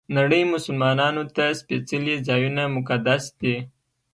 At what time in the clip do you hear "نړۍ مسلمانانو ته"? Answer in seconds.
0.17-1.43